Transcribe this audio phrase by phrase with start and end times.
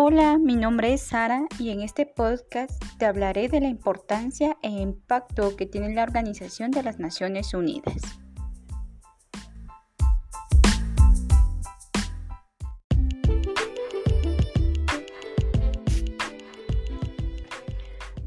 [0.00, 4.68] Hola, mi nombre es Sara y en este podcast te hablaré de la importancia e
[4.70, 7.96] impacto que tiene la Organización de las Naciones Unidas.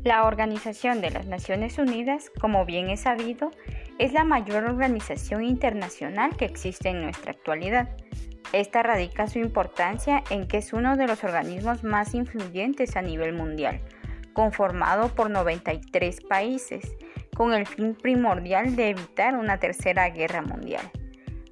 [0.04, 3.50] La Organización de las Naciones Unidas, como bien es sabido,
[3.98, 7.95] es la mayor organización internacional que existe en nuestra actualidad.
[8.54, 13.34] Esta radica su importancia en que es uno de los organismos más influyentes a nivel
[13.34, 13.80] mundial,
[14.34, 16.95] conformado por 93 países,
[17.36, 20.92] con el fin primordial de evitar una tercera guerra mundial.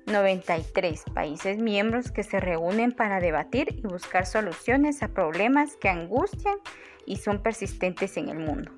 [0.07, 6.57] 93 países miembros que se reúnen para debatir y buscar soluciones a problemas que angustian
[7.05, 8.71] y son persistentes en el mundo,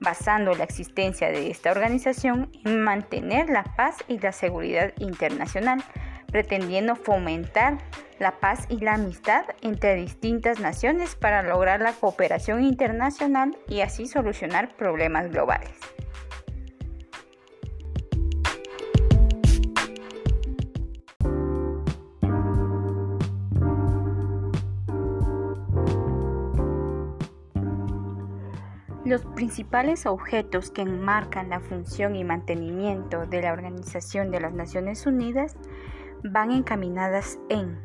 [0.00, 5.82] basando la existencia de esta organización en mantener la paz y la seguridad internacional,
[6.34, 7.78] pretendiendo fomentar
[8.18, 14.08] la paz y la amistad entre distintas naciones para lograr la cooperación internacional y así
[14.08, 15.70] solucionar problemas globales.
[29.04, 35.06] Los principales objetos que enmarcan la función y mantenimiento de la Organización de las Naciones
[35.06, 35.56] Unidas
[36.24, 37.78] van encaminadas en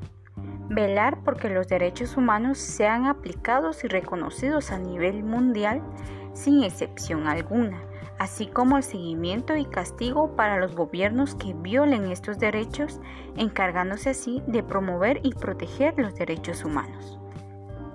[0.69, 5.81] velar porque los derechos humanos sean aplicados y reconocidos a nivel mundial
[6.33, 7.81] sin excepción alguna,
[8.17, 12.99] así como el seguimiento y castigo para los gobiernos que violen estos derechos,
[13.35, 17.19] encargándose así de promover y proteger los derechos humanos.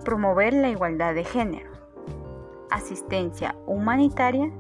[0.04, 1.74] Promover la igualdad de género
[2.74, 4.50] asistencia humanitaria,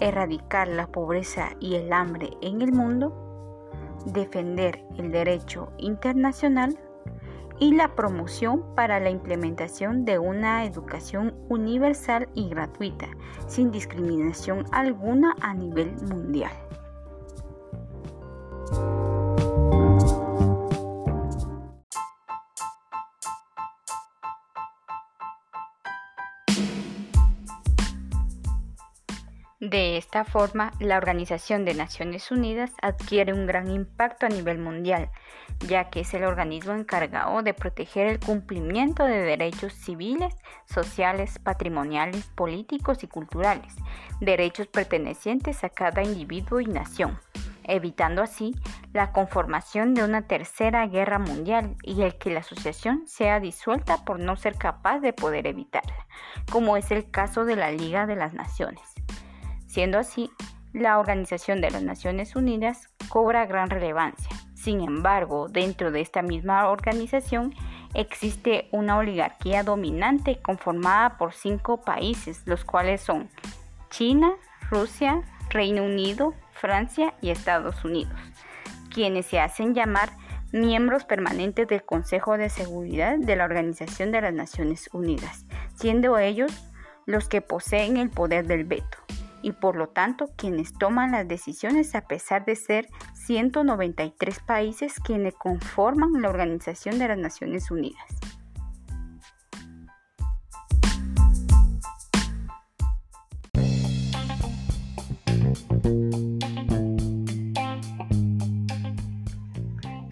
[0.00, 3.27] erradicar la pobreza y el hambre en el mundo,
[4.06, 6.78] defender el derecho internacional
[7.60, 13.08] y la promoción para la implementación de una educación universal y gratuita,
[13.46, 16.52] sin discriminación alguna a nivel mundial.
[29.60, 35.10] De esta forma, la Organización de Naciones Unidas adquiere un gran impacto a nivel mundial,
[35.66, 40.32] ya que es el organismo encargado de proteger el cumplimiento de derechos civiles,
[40.64, 43.74] sociales, patrimoniales, políticos y culturales,
[44.20, 47.18] derechos pertenecientes a cada individuo y nación,
[47.64, 48.54] evitando así
[48.92, 54.20] la conformación de una tercera guerra mundial y el que la asociación sea disuelta por
[54.20, 56.06] no ser capaz de poder evitarla,
[56.48, 58.97] como es el caso de la Liga de las Naciones.
[59.68, 60.30] Siendo así,
[60.72, 64.30] la Organización de las Naciones Unidas cobra gran relevancia.
[64.54, 67.54] Sin embargo, dentro de esta misma organización
[67.94, 73.28] existe una oligarquía dominante conformada por cinco países, los cuales son
[73.90, 74.32] China,
[74.70, 78.18] Rusia, Reino Unido, Francia y Estados Unidos,
[78.92, 80.10] quienes se hacen llamar
[80.50, 86.52] miembros permanentes del Consejo de Seguridad de la Organización de las Naciones Unidas, siendo ellos
[87.04, 89.07] los que poseen el poder del veto
[89.42, 95.34] y por lo tanto quienes toman las decisiones a pesar de ser 193 países quienes
[95.34, 98.04] conforman la Organización de las Naciones Unidas.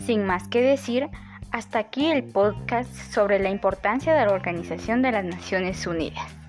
[0.06, 1.08] Sin más que decir,
[1.50, 6.45] hasta aquí el podcast sobre la importancia de la Organización de las Naciones Unidas.